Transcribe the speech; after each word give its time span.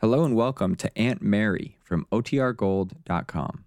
Hello 0.00 0.24
and 0.24 0.34
welcome 0.34 0.76
to 0.76 0.90
Aunt 0.98 1.20
Mary 1.20 1.76
from 1.84 2.06
OTRGold.com. 2.10 3.64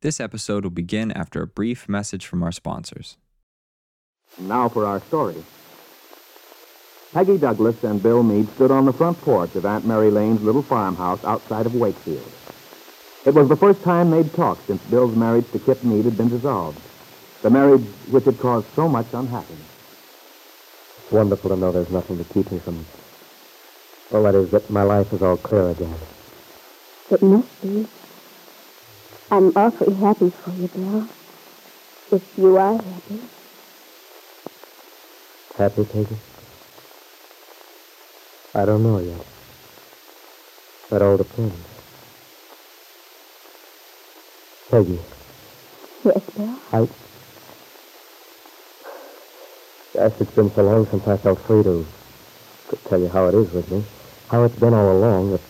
This 0.00 0.18
episode 0.18 0.64
will 0.64 0.70
begin 0.70 1.12
after 1.12 1.42
a 1.42 1.46
brief 1.46 1.86
message 1.86 2.24
from 2.24 2.42
our 2.42 2.50
sponsors. 2.50 3.18
Now 4.38 4.70
for 4.70 4.86
our 4.86 5.00
story. 5.00 5.34
Peggy 7.12 7.36
Douglas 7.36 7.84
and 7.84 8.02
Bill 8.02 8.22
Meade 8.22 8.48
stood 8.54 8.70
on 8.70 8.86
the 8.86 8.92
front 8.94 9.20
porch 9.20 9.54
of 9.54 9.66
Aunt 9.66 9.84
Mary 9.84 10.10
Lane's 10.10 10.40
little 10.40 10.62
farmhouse 10.62 11.22
outside 11.24 11.66
of 11.66 11.74
Wakefield. 11.74 12.32
It 13.26 13.34
was 13.34 13.50
the 13.50 13.56
first 13.56 13.82
time 13.82 14.10
they'd 14.10 14.32
talked 14.32 14.66
since 14.66 14.82
Bill's 14.84 15.14
marriage 15.14 15.52
to 15.52 15.58
Kit 15.58 15.84
Meade 15.84 16.06
had 16.06 16.16
been 16.16 16.30
dissolved. 16.30 16.80
The 17.42 17.50
marriage 17.50 17.84
which 18.10 18.24
had 18.24 18.38
caused 18.38 18.66
so 18.68 18.88
much 18.88 19.08
unhappiness. 19.12 19.60
It's 21.02 21.12
wonderful 21.12 21.50
to 21.50 21.56
know 21.56 21.70
there's 21.70 21.90
nothing 21.90 22.16
to 22.16 22.24
keep 22.32 22.50
me 22.50 22.60
from. 22.60 22.82
Well, 24.10 24.24
that 24.24 24.34
is, 24.34 24.50
that 24.50 24.68
my 24.68 24.82
life 24.82 25.12
is 25.12 25.22
all 25.22 25.36
clear 25.36 25.70
again. 25.70 25.94
It 27.12 27.22
must 27.22 27.62
be. 27.62 27.86
I'm 29.30 29.52
awfully 29.56 29.94
happy 29.94 30.30
for 30.30 30.50
you, 30.50 30.66
Bill. 30.66 31.08
If 32.10 32.22
you 32.36 32.56
are 32.56 32.72
happy. 32.72 33.20
Happy, 35.56 35.84
Peggy? 35.84 36.16
I 38.54 38.64
don't 38.64 38.82
know 38.82 38.98
yet. 38.98 39.26
That 40.90 41.02
all 41.02 41.16
depends. 41.16 41.54
Peggy, 44.72 44.98
Yes, 46.04 46.22
Bill. 46.36 46.58
I. 46.72 46.88
Yes, 49.94 50.12
it's 50.20 50.30
been 50.32 50.50
so 50.54 50.62
long 50.62 50.88
since 50.90 51.06
I 51.06 51.16
felt 51.18 51.38
free 51.46 51.62
to, 51.62 51.86
to 52.70 52.76
tell 52.88 52.98
you 52.98 53.08
how 53.08 53.26
it 53.26 53.34
is 53.36 53.52
with 53.52 53.70
me. 53.70 53.84
How 54.30 54.44
it's 54.44 54.54
been 54.60 54.74
all 54.74 54.92
along 54.92 55.32
that. 55.32 55.40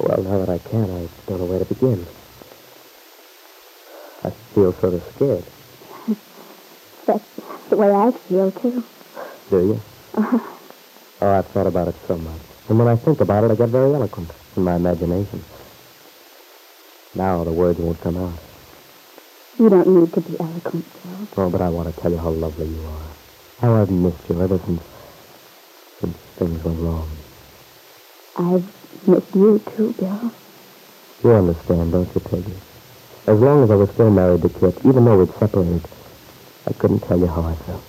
Well, 0.00 0.18
now 0.24 0.44
that 0.44 0.50
I 0.50 0.58
can, 0.58 0.82
I 0.90 1.06
don't 1.28 1.38
know 1.38 1.46
where 1.46 1.60
to 1.60 1.64
begin. 1.64 2.04
I 4.24 4.30
feel 4.52 4.74
sort 4.80 4.94
of 4.94 5.02
scared. 5.14 5.44
That's 7.06 7.24
the 7.70 7.76
way 7.76 7.86
I 7.86 8.10
feel, 8.28 8.50
too. 8.50 8.82
Do 9.48 9.56
you? 9.58 9.82
Uh-huh. 10.18 10.38
Oh, 11.22 11.30
I've 11.30 11.46
thought 11.52 11.68
about 11.68 11.86
it 11.86 11.94
so 12.08 12.16
much. 12.16 12.40
And 12.68 12.78
when 12.80 12.88
I 12.88 12.96
think 12.96 13.20
about 13.20 13.44
it, 13.44 13.52
I 13.52 13.54
get 13.54 13.68
very 13.68 13.94
eloquent 13.94 14.32
in 14.56 14.64
my 14.64 14.74
imagination. 14.74 15.44
Now 17.14 17.44
the 17.44 17.52
words 17.52 17.78
won't 17.78 18.00
come 18.00 18.16
out. 18.16 18.40
You 19.60 19.68
don't 19.68 19.86
need 19.86 20.12
to 20.14 20.20
be 20.20 20.34
eloquent, 20.40 20.84
Bill. 21.04 21.28
Oh, 21.36 21.48
but 21.48 21.62
I 21.62 21.68
want 21.68 21.94
to 21.94 22.02
tell 22.02 22.10
you 22.10 22.18
how 22.18 22.30
lovely 22.30 22.66
you 22.66 22.82
are. 22.82 23.16
How 23.60 23.80
I've 23.80 23.90
missed 23.90 24.28
you 24.28 24.42
ever 24.42 24.58
since 24.66 24.82
things 26.38 26.62
went 26.64 26.78
wrong. 26.80 27.10
I've 28.36 29.08
missed 29.08 29.34
you, 29.34 29.62
too, 29.76 29.94
Bill. 29.98 30.32
You 31.22 31.30
understand, 31.32 31.92
don't 31.92 32.14
you, 32.14 32.20
Peggy? 32.20 32.54
As 33.26 33.38
long 33.38 33.64
as 33.64 33.70
I 33.70 33.76
was 33.76 33.88
still 33.94 34.10
married 34.10 34.42
to 34.42 34.48
Kit, 34.48 34.76
even 34.84 35.04
though 35.04 35.16
we'd 35.18 35.32
separated, 35.38 35.82
I 36.66 36.72
couldn't 36.74 37.00
tell 37.00 37.18
you 37.18 37.26
how 37.26 37.42
I 37.42 37.54
felt. 37.64 37.84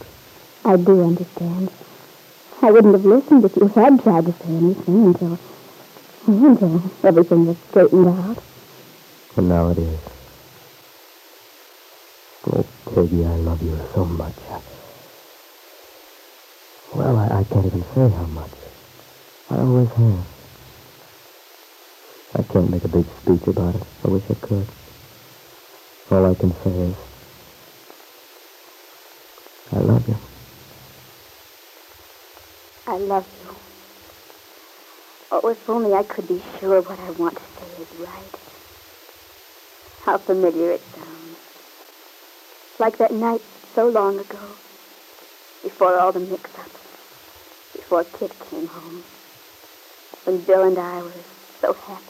I 0.63 0.77
do 0.77 1.01
understand. 1.03 1.69
I 2.61 2.71
wouldn't 2.71 2.95
have 2.95 3.05
listened 3.05 3.43
if 3.45 3.55
you 3.57 3.67
had 3.67 4.01
tried 4.01 4.25
to 4.25 4.31
say 4.31 4.47
anything 4.47 5.05
until, 5.05 5.39
until 6.27 6.91
everything 7.03 7.45
was 7.47 7.57
straightened 7.69 8.07
out. 8.07 8.43
And 9.35 9.49
now 9.49 9.69
it 9.71 9.77
is. 9.79 9.99
Oh, 12.47 12.65
Peggy, 12.93 13.25
I 13.25 13.35
love 13.35 13.61
you 13.61 13.77
so 13.93 14.05
much. 14.05 14.35
Well, 16.93 17.17
I, 17.17 17.39
I 17.39 17.43
can't 17.51 17.65
even 17.65 17.83
say 17.93 18.09
how 18.15 18.25
much. 18.25 18.51
I 19.49 19.57
always 19.59 19.89
have. 19.89 20.25
I 22.35 22.53
can't 22.53 22.69
make 22.69 22.83
a 22.83 22.87
big 22.87 23.05
speech 23.21 23.47
about 23.47 23.75
it. 23.75 23.83
I 24.03 24.07
wish 24.09 24.23
I 24.29 24.33
could. 24.35 24.67
All 26.11 26.25
I 26.25 26.35
can 26.39 26.51
say 26.63 26.71
is, 26.71 26.95
I 29.73 29.79
love 29.79 30.03
you. 30.07 30.17
I 32.87 32.97
love 32.97 33.25
you. 33.41 33.55
Oh, 35.31 35.49
if 35.49 35.57
only 35.69 35.93
I 35.93 36.03
could 36.03 36.27
be 36.27 36.43
sure 36.59 36.81
what 36.81 36.99
I 36.99 37.09
want 37.11 37.35
to 37.35 37.43
say 37.59 37.81
is 37.81 37.87
right. 37.99 38.35
How 40.05 40.17
familiar 40.19 40.71
it 40.71 40.83
sounds. 40.95 41.37
Like 42.79 42.97
that 42.99 43.11
night 43.11 43.41
so 43.75 43.87
long 43.87 44.19
ago, 44.19 44.55
before 45.65 45.97
all 45.97 46.11
the 46.11 46.19
mix-ups, 46.19 46.79
before 47.73 48.03
Kit 48.03 48.31
came 48.51 48.67
home, 48.67 49.03
when 50.23 50.39
Bill 50.41 50.61
and 50.61 50.77
I 50.77 51.01
were 51.01 51.11
so 51.59 51.73
happy. 51.73 52.05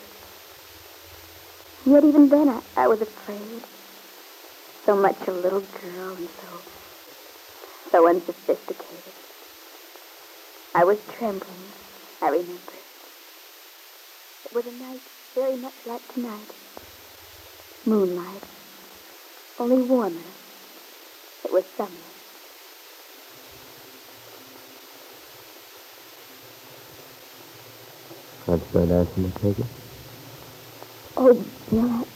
Yet 1.86 2.04
even 2.04 2.28
then 2.28 2.50
I, 2.50 2.62
I 2.76 2.88
was 2.88 3.02
afraid. 3.02 3.64
So 4.86 4.98
much 4.98 5.26
a 5.30 5.32
little 5.32 5.62
girl 5.62 6.16
and 6.16 6.28
so, 6.28 6.62
so 7.92 8.10
unsophisticated. 8.10 9.14
I 10.76 10.84
was 10.84 10.98
trembling, 11.18 11.72
I 12.22 12.28
remember. 12.28 12.76
It 14.44 14.54
was 14.54 14.66
a 14.66 14.72
night 14.72 15.02
very 15.34 15.56
much 15.56 15.76
like 15.86 16.06
tonight. 16.14 16.52
Moonlight, 17.86 18.44
only 19.58 19.82
warmer. 19.82 20.34
It 21.46 21.54
was 21.54 21.64
summer. 21.78 22.15
That's 28.48 28.62
that 28.74 28.92
answer, 28.92 29.20
me, 29.20 29.32
Peggy. 29.42 29.64
Oh, 31.18 31.34
Bill, 31.72 32.08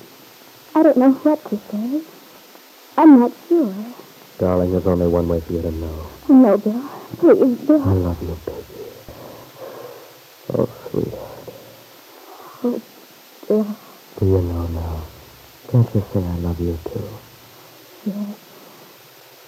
I, 0.75 0.83
don't 0.83 0.97
know 0.97 1.11
what 1.23 1.43
to 1.49 1.57
say. 1.71 2.01
I'm 2.97 3.19
not 3.19 3.31
sure. 3.47 3.95
Darling, 4.37 4.71
there's 4.71 4.85
only 4.85 5.07
one 5.07 5.27
way 5.27 5.41
for 5.41 5.53
you 5.53 5.61
to 5.63 5.71
know. 5.71 6.11
No, 6.29 6.55
Bill. 6.57 6.83
Please, 7.17 7.57
Bill. 7.65 7.81
I 7.81 7.93
love 7.93 8.21
you, 8.21 8.39
Peggy. 8.45 8.85
Oh, 10.53 10.69
sweetheart. 10.91 11.49
Oh, 12.63 12.81
Bill. 13.47 13.77
Do 14.19 14.25
you 14.27 14.41
know 14.41 14.67
now? 14.67 15.07
Can't 15.71 15.89
you 15.95 16.05
say 16.13 16.19
I 16.19 16.35
love 16.37 16.59
you, 16.59 16.79
too? 16.93 17.19
Yes. 18.05 18.37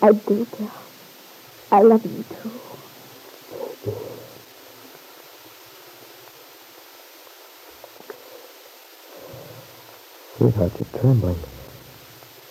I 0.02 0.12
do, 0.14 0.48
Bill. 0.58 0.72
I 1.72 1.82
love 1.82 2.04
you, 2.06 2.26
too. 2.42 2.62
Sweetheart, 10.42 10.72
you're 10.80 11.00
trembling. 11.00 11.38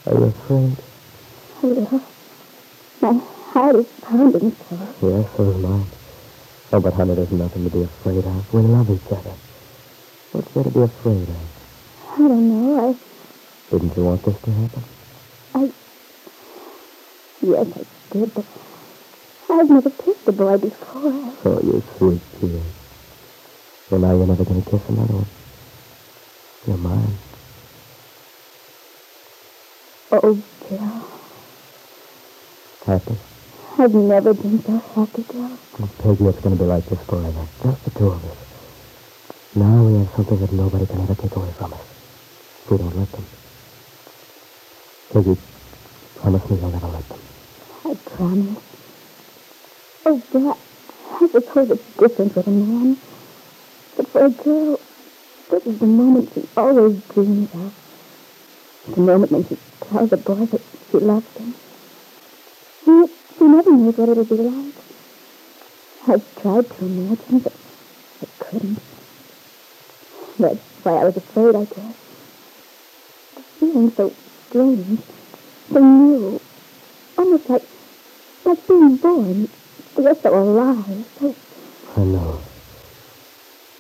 Are 0.06 0.15
you 0.15 0.25
afraid? 0.27 0.77
Oh, 1.61 1.75
Bill, 1.75 2.03
my 3.01 3.25
heart 3.51 3.75
is 3.75 3.87
pounding 4.03 4.55
so. 4.69 4.77
Yes, 5.03 5.37
so 5.37 5.51
is 5.51 5.56
mine. 5.56 5.87
Oh, 6.73 6.78
but 6.78 6.93
honey, 6.93 7.15
there's 7.17 7.33
nothing 7.33 7.65
to 7.65 7.71
be 7.71 7.83
afraid 7.83 8.25
of. 8.25 8.55
We 8.55 8.62
love 8.62 8.91
each 8.91 9.11
other. 9.11 9.34
What's 10.31 10.53
there 10.53 10.62
to 10.62 10.71
be 10.71 10.83
afraid 10.83 11.28
of? 11.31 11.37
I 12.12 12.19
don't 12.19 12.49
know. 12.49 12.91
I, 12.91 13.73
Didn't 13.73 13.97
you 13.97 14.05
want 14.05 14.25
this 14.25 14.41
to 14.41 14.51
happen? 14.53 14.84
I... 15.57 15.72
Yes, 17.43 17.67
I 17.75 18.12
did, 18.12 18.34
but 18.34 18.45
I've 19.51 19.69
never 19.69 19.91
kissed 19.91 20.28
a 20.28 20.33
boy 20.33 20.59
before. 20.59 21.34
Oh, 21.45 21.61
you 21.65 21.83
sweet 21.99 22.21
kid. 22.41 22.62
Well, 23.91 24.01
now 24.01 24.15
you're 24.15 24.28
never 24.28 24.45
going 24.45 24.62
to 24.62 24.71
kiss 24.71 24.89
another 24.89 25.15
one. 25.15 25.27
You're 26.69 26.77
mine. 26.77 27.19
Oh, 30.12 30.43
Bill. 30.69 31.06
Happy? 32.84 33.15
I've 33.78 33.94
never 33.94 34.34
been 34.34 34.60
so 34.65 34.78
happy, 34.97 35.22
Bill. 35.22 35.59
Oh, 35.78 35.88
Peggy, 35.98 36.25
it's 36.28 36.41
going 36.41 36.59
to 36.59 36.65
be 36.65 36.69
like 36.69 36.84
this 36.87 36.98
forever. 37.06 37.47
Just 37.62 37.84
the 37.84 37.91
two 37.93 38.09
of 38.09 38.25
us. 38.25 38.37
Now 39.54 39.84
we 39.84 39.98
have 40.00 40.12
something 40.16 40.41
that 40.41 40.53
nobody 40.53 40.84
can 40.86 41.01
ever 41.03 41.15
take 41.15 41.36
away 41.36 41.53
from 41.59 41.74
us. 41.74 41.80
If 42.65 42.71
we 42.72 42.78
don't 42.78 42.98
let 42.98 43.12
them. 43.12 43.27
Peggy, 45.12 45.36
promise 46.16 46.51
me 46.51 46.57
you'll 46.59 46.71
never 46.71 46.89
let 46.89 47.09
them. 47.09 47.21
I 47.84 47.95
promise. 47.95 48.62
Oh, 50.07 50.22
Bill, 50.33 50.59
I 51.21 51.28
suppose 51.30 51.71
it's 51.71 51.98
different 51.98 52.34
with 52.34 52.47
a 52.48 52.51
man. 52.51 52.97
But 53.97 54.09
for 54.09 54.24
a 54.24 54.30
girl, 54.30 54.80
this 55.51 55.62
is 55.66 55.78
the 55.78 55.86
moment 55.86 56.33
she 56.34 56.42
always 56.57 57.01
dreams 57.15 57.48
of. 57.54 57.72
The 58.89 59.01
moment 59.01 59.30
when 59.30 59.48
she 59.48 59.57
tells 59.91 60.13
a 60.13 60.16
boy 60.16 60.47
that 60.47 60.63
she 60.91 60.98
loves 60.98 61.37
him. 61.37 61.54
Yet 62.87 63.10
she 63.37 63.45
never 63.45 63.71
knows 63.71 63.97
what 63.97 64.09
it'll 64.09 64.25
be 64.25 64.37
like. 64.37 64.75
I've 66.07 66.42
tried 66.42 66.71
to 66.71 66.84
imagine, 66.84 67.39
but 67.41 67.53
I 68.22 68.45
couldn't. 68.45 68.78
That's 70.39 70.59
why 70.83 70.92
I 70.92 71.04
was 71.04 71.16
afraid, 71.16 71.54
I 71.57 71.65
guess. 71.65 71.97
The 73.34 73.42
feeling 73.59 73.92
so 73.97 74.15
strange, 74.48 75.01
so 75.72 75.78
new, 75.78 76.41
almost 77.19 77.51
like, 77.51 77.63
like 78.45 78.66
being 78.66 78.97
born. 78.97 79.48
You're 79.98 80.15
so 80.15 80.39
alive, 80.39 81.04
so 81.19 81.36
I 81.97 82.01
know. 82.01 82.41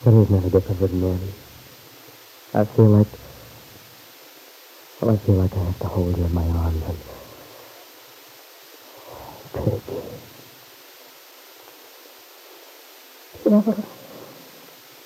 But 0.04 0.12
he's 0.18 0.30
never 0.30 0.50
different 0.50 0.80
with 0.80 0.92
Mary. 0.92 1.34
I 2.52 2.64
feel 2.64 2.86
like... 2.86 3.29
I 5.02 5.16
feel 5.16 5.34
like 5.36 5.54
I 5.54 5.64
have 5.64 5.78
to 5.80 5.86
hold 5.86 6.16
you 6.18 6.24
in 6.26 6.34
my 6.34 6.44
arms 6.44 6.84
and... 6.86 6.98
Peggy. 9.54 10.00
Bill, 13.44 13.86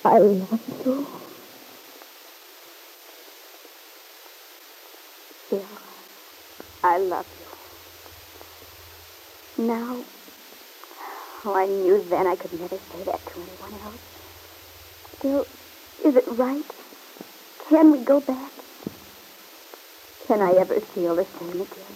I 0.03 0.17
love 0.19 0.59
you. 0.85 1.07
I 6.83 6.97
love 6.97 7.25
you. 9.57 9.65
Now, 9.65 10.05
oh, 11.45 11.55
I 11.55 11.65
knew 11.67 12.05
then 12.09 12.27
I 12.27 12.35
could 12.35 12.53
never 12.59 12.77
say 12.91 13.03
that 13.05 13.25
to 13.27 13.41
anyone 13.41 13.81
else. 13.81 14.01
Still, 15.17 15.45
is 16.03 16.15
it 16.17 16.27
right? 16.27 16.69
Can 17.69 17.91
we 17.91 17.99
go 17.99 18.19
back? 18.19 18.51
Can 20.27 20.41
I 20.41 20.53
ever 20.53 20.79
feel 20.79 21.15
the 21.15 21.25
same 21.39 21.61
again? 21.61 21.95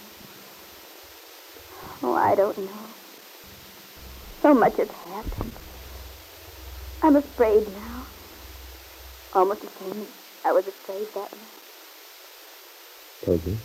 Oh, 2.03 2.13
I 2.13 2.35
don't 2.35 2.57
know. 2.59 2.85
So 4.43 4.53
much 4.53 4.77
has 4.77 4.87
happened. 4.87 5.51
I'm 7.01 7.15
afraid 7.15 7.67
now. 7.73 8.05
Almost 9.33 9.61
the 9.61 9.69
same 9.79 10.01
as 10.01 10.07
I 10.45 10.51
was 10.51 10.67
afraid 10.67 11.07
that 11.15 11.31
night. 11.31 11.59
Peggy, 13.25 13.57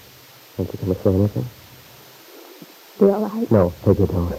don't 0.56 0.72
you 0.72 0.78
going 0.78 0.94
to 0.94 1.02
say 1.02 1.10
anything? 1.10 1.50
Bill, 2.98 3.24
I... 3.26 3.46
No, 3.50 3.70
Peggy, 3.84 4.06
don't. 4.06 4.34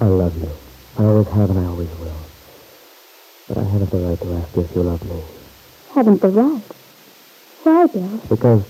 I 0.00 0.04
love 0.04 0.36
you. 0.36 0.52
I 0.98 1.04
always 1.04 1.26
have 1.28 1.50
and 1.50 1.58
I 1.58 1.64
always 1.64 1.88
will. 1.88 2.20
But 3.48 3.58
I 3.58 3.64
haven't 3.64 3.90
the 3.90 3.96
right 3.96 4.20
to 4.20 4.34
ask 4.34 4.56
you 4.56 4.62
if 4.62 4.76
you 4.76 4.82
love 4.82 5.02
me. 5.04 5.22
Haven't 5.94 6.20
the 6.20 6.28
right. 6.28 6.77
Why, 7.68 7.84
Bill? 7.84 8.16
Because, 8.30 8.64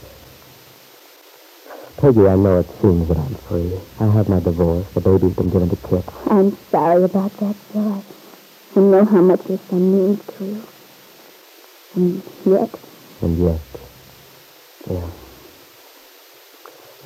Peggy, 1.98 2.26
I 2.26 2.34
know 2.34 2.58
it 2.58 2.66
seems 2.82 3.06
that 3.06 3.16
I'm 3.16 3.36
free. 3.46 3.70
I 4.00 4.10
have 4.10 4.28
my 4.28 4.40
divorce. 4.40 4.88
The 4.92 5.00
baby's 5.00 5.36
been 5.36 5.50
given 5.50 5.68
to 5.70 5.76
Kit. 5.88 6.04
I'm 6.26 6.58
sorry 6.72 7.04
about 7.04 7.30
that, 7.38 7.54
Bill. 7.72 7.92
I, 7.92 8.78
I 8.78 8.82
know 8.82 9.04
how 9.04 9.20
much 9.20 9.48
your 9.48 9.60
son 9.70 9.92
means 9.94 10.20
to 10.36 10.44
you. 10.44 10.66
And 11.94 12.22
yet, 12.44 12.70
And 13.22 13.38
yet, 13.38 13.60
yeah. 14.90 15.10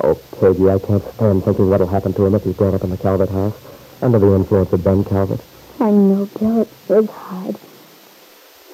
Oh, 0.03 0.15
Peggy, 0.41 0.69
I 0.71 0.79
can't 0.79 1.03
stand 1.13 1.45
thinking 1.45 1.69
what'll 1.69 1.87
happen 1.87 2.13
to 2.15 2.25
him 2.25 2.33
if 2.33 2.43
he's 2.43 2.55
brought 2.55 2.73
up 2.73 2.83
in 2.83 2.89
the 2.89 2.97
Calvert 2.97 3.29
house, 3.29 3.53
under 4.01 4.17
the 4.17 4.33
influence 4.33 4.73
of 4.73 4.83
Ben 4.83 5.03
Calvert. 5.03 5.41
I 5.79 5.91
know, 5.91 6.25
Bill, 6.39 6.61
it 6.61 6.69
is 6.89 7.09
hard. 7.11 7.55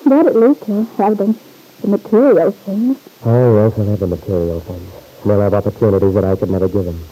But 0.05 0.25
at 0.27 0.35
least 0.37 0.63
he'll 0.63 0.85
have 0.97 1.17
the, 1.17 1.35
the 1.81 1.87
material 1.87 2.51
things. 2.51 2.97
Oh, 3.25 3.55
yes, 3.55 3.75
he'll 3.75 3.85
have 3.85 3.99
the 3.99 4.07
material 4.07 4.59
things. 4.61 4.93
And 5.23 5.31
he'll 5.31 5.41
have 5.41 5.53
opportunities 5.53 6.13
that 6.13 6.23
I 6.23 6.35
could 6.35 6.49
never 6.49 6.67
give 6.67 6.85
him. 6.85 7.03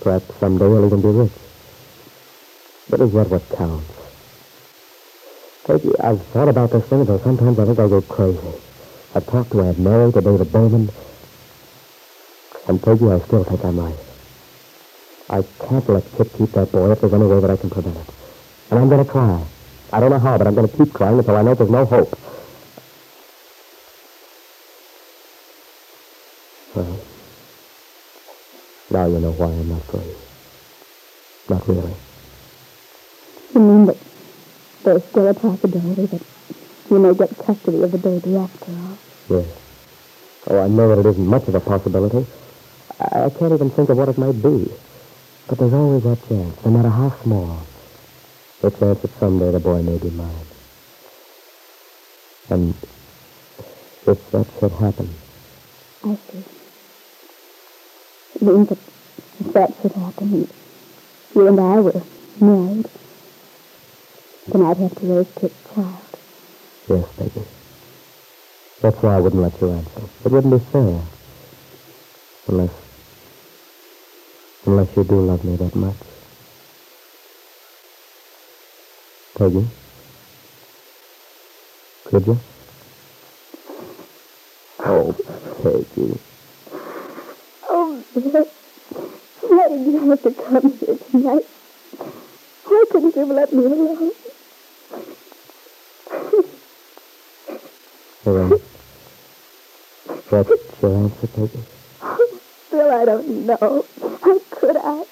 Perhaps 0.00 0.34
someday 0.38 0.66
he'll 0.66 0.86
even 0.86 1.00
be 1.00 1.08
rich. 1.08 1.32
But 2.88 3.00
is 3.00 3.12
that 3.12 3.28
what 3.28 3.48
counts? 3.56 3.86
Peggy, 5.64 5.90
I've 6.00 6.22
thought 6.28 6.48
about 6.48 6.70
this 6.70 6.84
thing, 6.84 7.04
though 7.04 7.20
sometimes 7.20 7.58
I 7.58 7.64
think 7.64 7.78
I'll 7.78 7.88
go 7.88 8.00
crazy. 8.02 8.40
I've 9.14 9.26
talked 9.26 9.52
to 9.52 9.60
Aunt 9.60 9.78
Mary, 9.78 10.12
to 10.12 10.20
David 10.20 10.52
Bowman, 10.52 10.90
and 12.66 12.82
Peggy, 12.82 13.06
I 13.06 13.18
still 13.20 13.44
think 13.44 13.64
I'm 13.64 13.78
right. 13.78 13.94
I 15.28 15.42
can't 15.64 15.88
let 15.88 16.04
Kit 16.16 16.32
keep 16.36 16.50
that 16.52 16.72
boy 16.72 16.90
if 16.90 17.00
there's 17.00 17.12
any 17.12 17.26
way 17.26 17.40
that 17.40 17.50
I 17.50 17.56
can 17.56 17.70
prevent 17.70 17.96
it. 17.96 18.14
And 18.70 18.80
I'm 18.80 18.88
going 18.88 19.04
to 19.04 19.10
try. 19.10 19.44
I 19.92 20.00
don't 20.00 20.10
know 20.10 20.18
how, 20.18 20.38
but 20.38 20.46
I'm 20.46 20.54
going 20.54 20.68
to 20.68 20.76
keep 20.76 20.92
trying 20.94 21.18
until 21.18 21.36
I 21.36 21.42
know 21.42 21.54
there's 21.54 21.70
no 21.70 21.84
hope. 21.84 22.18
Well, 26.74 27.00
now 28.90 29.06
you 29.06 29.18
know 29.20 29.30
why 29.32 29.46
I'm 29.46 29.68
not 29.68 29.86
free. 29.90 30.14
Not 31.48 31.68
really. 31.68 31.94
You 33.54 33.60
mean 33.60 33.86
that 33.86 33.96
there's 34.84 35.02
still 35.10 35.28
a 35.28 35.34
possibility 35.34 36.06
that 36.06 36.22
you 36.90 36.98
may 36.98 37.14
get 37.14 37.36
custody 37.38 37.82
of 37.82 37.92
the 37.92 37.98
baby 37.98 38.36
after 38.36 38.72
all? 38.72 38.98
Yes. 39.30 39.46
Oh, 40.48 40.58
I 40.58 40.68
know 40.68 40.88
that 40.88 40.98
it 40.98 41.06
isn't 41.06 41.26
much 41.26 41.46
of 41.46 41.54
a 41.54 41.60
possibility. 41.60 42.26
I, 42.98 43.24
I 43.26 43.30
can't 43.30 43.52
even 43.52 43.70
think 43.70 43.90
of 43.90 43.96
what 43.96 44.08
it 44.08 44.18
might 44.18 44.42
be. 44.42 44.72
But 45.46 45.58
there's 45.58 45.72
always 45.72 46.02
that 46.02 46.18
chance, 46.28 46.64
no 46.64 46.70
matter 46.70 46.88
how 46.88 47.14
small. 47.22 47.66
The 48.62 48.70
chance 48.70 49.00
that 49.02 49.18
someday 49.18 49.52
the 49.52 49.60
boy 49.60 49.82
may 49.82 49.98
be 49.98 50.10
mine. 50.10 50.46
And 52.48 52.74
if 54.06 54.18
that 54.32 54.46
should 54.58 54.72
happen, 54.72 55.14
I 56.04 56.18
see. 56.32 56.59
It 58.40 58.46
means 58.46 58.68
that 58.70 58.78
if 59.40 59.52
that 59.52 59.70
should 59.82 59.92
happen, 59.92 60.32
and 60.32 60.48
you 61.34 61.46
and 61.46 61.60
I 61.60 61.80
were 61.80 62.02
married, 62.40 62.88
then 64.46 64.62
I'd 64.62 64.78
have 64.78 64.94
to 64.94 65.06
raise 65.06 65.26
Kit's 65.38 65.54
child. 65.74 65.98
yes, 66.88 67.06
baby. 67.18 67.46
That's 68.80 68.96
why 69.02 69.16
I 69.16 69.20
wouldn't 69.20 69.42
let 69.42 69.60
you 69.60 69.72
answer. 69.72 70.02
It 70.24 70.32
wouldn't 70.32 70.58
be 70.58 70.70
fair. 70.72 71.02
Unless... 72.48 72.70
Unless 74.64 74.96
you 74.96 75.04
do 75.04 75.20
love 75.20 75.44
me 75.44 75.56
that 75.56 75.76
much. 75.76 75.96
Peggy? 79.36 79.66
Could 82.04 82.26
you? 82.26 82.40
Oh, 84.78 85.12
Peggy. 85.62 86.20
Oh, 88.16 88.48
why 89.42 89.68
did 89.68 89.86
you 89.86 90.10
have 90.10 90.22
to 90.22 90.32
come 90.32 90.72
here 90.78 90.98
tonight? 91.10 91.46
Why 92.64 92.84
couldn't 92.90 93.14
you 93.14 93.20
have 93.20 93.30
let 93.30 93.52
me 93.52 93.64
alone? 93.66 94.10
Lorraine. 98.24 98.60
That's 100.28 100.82
your 100.82 100.96
answer, 100.96 101.26
Peggy? 101.28 101.60
Bill, 102.70 102.90
I 102.90 103.04
don't 103.04 103.46
know. 103.46 103.84
How 104.22 104.38
could 104.50 104.76
I? 104.76 105.04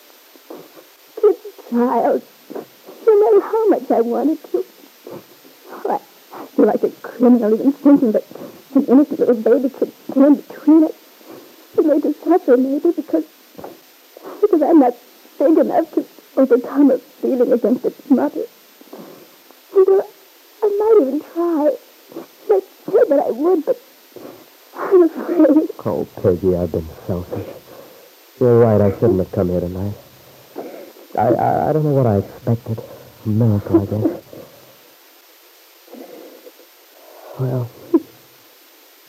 Kit's 1.20 1.70
child. 1.70 2.22
No 3.06 3.20
matter 3.20 3.40
how 3.40 3.68
much 3.68 3.90
I 3.92 4.00
wanted 4.00 4.42
to. 4.50 4.64
Oh, 5.70 6.00
I 6.32 6.46
feel 6.46 6.66
like 6.66 6.82
a 6.82 6.90
criminal 6.90 7.54
even 7.54 7.72
thinking 7.72 8.12
that 8.12 8.24
an 8.74 8.86
innocent 8.86 9.20
little 9.20 9.34
baby 9.34 9.68
could 9.70 9.92
stand 10.10 10.48
between 10.48 10.84
us. 10.84 10.92
Made 11.88 12.04
me 12.04 12.12
suffer, 12.22 12.56
maybe, 12.58 12.90
because, 12.90 13.24
because 14.42 14.60
I'm 14.60 14.78
not 14.78 14.94
big 15.38 15.56
enough 15.56 15.90
to 15.94 16.04
overcome 16.36 16.90
a 16.90 16.98
feeling 17.22 17.50
against 17.50 17.86
its 17.86 18.10
mother. 18.10 18.44
And 19.72 19.86
Bill, 19.86 20.02
I 20.62 20.68
might 20.68 20.98
even 21.00 21.20
try. 21.32 21.70
I 21.70 22.60
said 22.84 23.08
that 23.08 23.24
I 23.26 23.30
would, 23.30 23.64
but 23.64 23.80
I'm 24.74 25.02
afraid. 25.04 25.68
Oh, 25.86 26.06
Peggy, 26.22 26.54
I've 26.56 26.72
been 26.72 26.86
selfish. 27.06 27.48
You're 28.38 28.58
right, 28.58 28.82
I 28.82 28.90
shouldn't 29.00 29.20
have 29.20 29.32
come 29.32 29.48
here 29.48 29.60
tonight. 29.60 29.94
I, 31.16 31.28
I, 31.28 31.70
I 31.70 31.72
don't 31.72 31.84
know 31.84 31.94
what 31.94 32.06
I 32.06 32.18
expected. 32.18 32.78
A 33.24 33.28
miracle, 33.30 33.80
I 33.80 33.86
guess. 33.86 34.22
Well, 37.40 37.70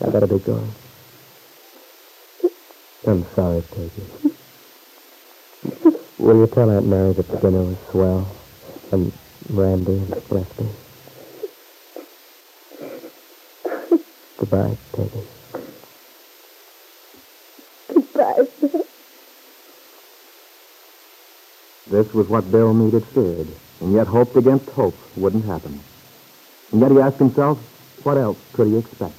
I 0.01 0.09
better 0.09 0.27
be 0.27 0.39
going. 0.39 0.73
I'm 3.09 3.25
sorry, 3.33 3.63
Peggy. 3.63 4.05
Will 6.19 6.37
you 6.37 6.47
tell 6.53 6.69
Aunt 6.69 6.85
Mary 6.85 7.11
that 7.13 7.27
the 7.27 7.37
dinner 7.37 7.63
was 7.63 7.77
swell? 7.89 8.35
And 8.91 9.11
Randy 9.49 9.93
and 9.93 10.09
Lefty? 10.29 10.67
Goodbye, 14.37 14.77
Peggy. 14.95 15.27
Goodbye, 17.91 18.43
Bill. 18.61 18.85
This 21.89 22.13
was 22.13 22.27
what 22.27 22.51
Bill 22.51 22.73
Meade 22.75 22.93
had 22.93 23.07
feared, 23.15 23.47
and 23.81 23.95
yet 23.95 24.05
hoped 24.05 24.37
against 24.37 24.69
hope 24.69 24.95
wouldn't 25.17 25.45
happen. 25.45 25.81
And 26.71 26.81
yet 26.81 26.91
he 26.91 26.99
asked 26.99 27.17
himself, 27.17 27.57
what 28.03 28.19
else 28.19 28.37
could 28.53 28.67
he 28.67 28.77
expect? 28.77 29.15